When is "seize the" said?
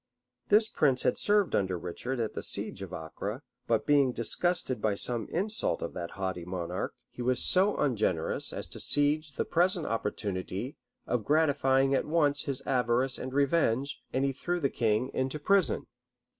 8.79-9.45